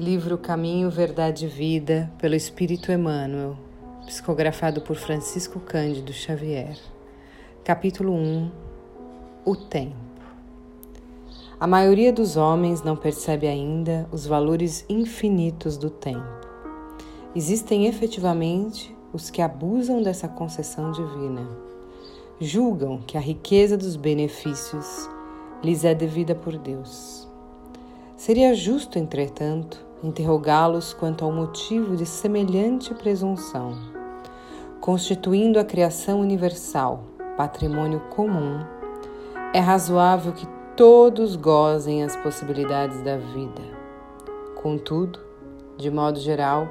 [0.00, 3.58] Livro Caminho, Verdade e Vida, pelo Espírito Emmanuel,
[4.06, 6.78] psicografado por Francisco Cândido Xavier.
[7.62, 8.50] Capítulo 1
[9.44, 9.94] O Tempo.
[11.60, 16.40] A maioria dos homens não percebe ainda os valores infinitos do tempo.
[17.36, 21.46] Existem efetivamente os que abusam dessa concessão divina.
[22.40, 25.06] Julgam que a riqueza dos benefícios
[25.62, 27.01] lhes é devida por Deus
[28.24, 33.76] Seria justo, entretanto, interrogá-los quanto ao motivo de semelhante presunção.
[34.80, 37.02] Constituindo a criação universal
[37.36, 38.64] patrimônio comum,
[39.52, 40.46] é razoável que
[40.76, 43.62] todos gozem as possibilidades da vida.
[44.62, 45.18] Contudo,
[45.76, 46.68] de modo geral,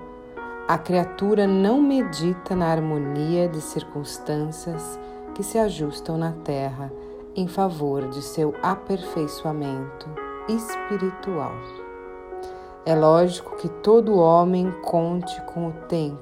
[0.70, 4.98] a criatura não medita na harmonia de circunstâncias
[5.36, 6.90] que se ajustam na terra
[7.36, 11.54] em favor de seu aperfeiçoamento espiritual.
[12.86, 16.20] É lógico que todo homem conte com o tempo,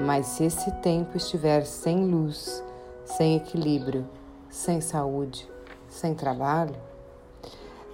[0.00, 2.64] mas se esse tempo estiver sem luz,
[3.04, 4.06] sem equilíbrio,
[4.48, 5.46] sem saúde,
[5.88, 6.74] sem trabalho,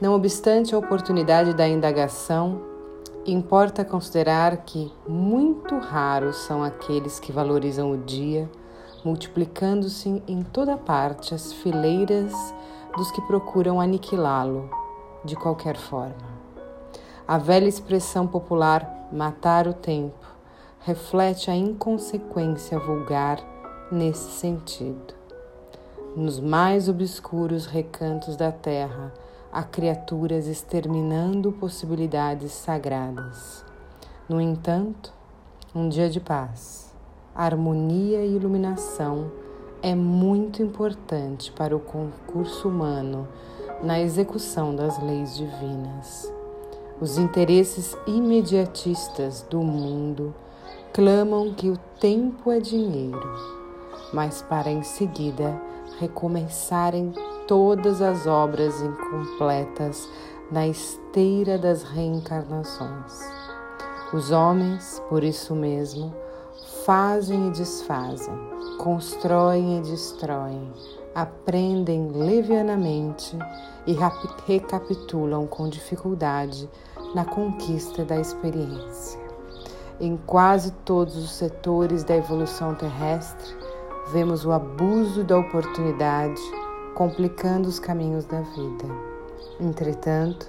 [0.01, 2.63] não obstante a oportunidade da indagação,
[3.27, 8.49] importa considerar que muito raros são aqueles que valorizam o dia,
[9.05, 12.33] multiplicando-se em toda parte as fileiras
[12.97, 14.80] dos que procuram aniquilá-lo
[15.25, 16.41] de qualquer forma.
[17.27, 20.27] A velha expressão popular matar o tempo
[20.81, 23.39] reflete a inconsequência vulgar
[23.93, 25.15] nesse sentido.
[26.17, 29.13] Nos mais obscuros recantos da terra,
[29.53, 33.65] há criaturas exterminando possibilidades sagradas.
[34.29, 35.13] No entanto,
[35.75, 36.93] um dia de paz,
[37.35, 39.31] harmonia e iluminação
[39.83, 43.29] é muito importante para o concurso humano
[43.83, 46.33] na execução das leis divinas.
[47.01, 50.35] Os interesses imediatistas do mundo
[50.93, 53.23] clamam que o tempo é dinheiro,
[54.13, 55.61] mas para em seguida
[55.99, 57.13] recomeçarem
[57.47, 60.09] todas as obras incompletas
[60.51, 63.21] na esteira das reencarnações.
[64.13, 66.13] Os homens, por isso mesmo,
[66.85, 68.35] fazem e desfazem,
[68.79, 70.73] constroem e destroem,
[71.15, 73.37] aprendem levianamente
[73.87, 73.97] e
[74.47, 76.69] recapitulam com dificuldade
[77.15, 79.19] na conquista da experiência.
[80.01, 83.55] Em quase todos os setores da evolução terrestre,
[84.13, 86.41] vemos o abuso da oportunidade
[86.95, 88.87] complicando os caminhos da vida.
[89.61, 90.49] Entretanto,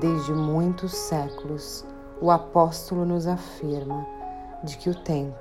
[0.00, 1.84] desde muitos séculos,
[2.20, 4.06] o apóstolo nos afirma
[4.64, 5.36] de que o tempo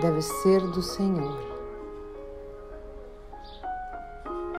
[0.00, 1.57] deve ser do Senhor